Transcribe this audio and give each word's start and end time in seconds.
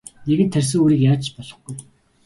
Нэгэнт 0.27 0.53
тарьсан 0.53 0.79
үрийг 0.83 1.01
яаж 1.09 1.21
ч 1.25 1.29
болохгүй. 1.35 1.75